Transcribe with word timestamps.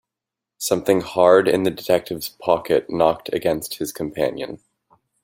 Something 0.57 1.01
hard 1.01 1.47
in 1.47 1.61
the 1.61 1.69
detective's 1.69 2.27
pocket 2.29 2.89
knocked 2.89 3.31
against 3.31 3.75
his 3.75 3.91
companion. 3.93 4.59